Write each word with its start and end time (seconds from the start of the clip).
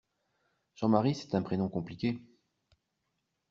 Jean-Marie 0.73 1.13
c'est 1.13 1.35
un 1.35 1.43
prénom 1.43 1.69
compliqué. 1.69 2.17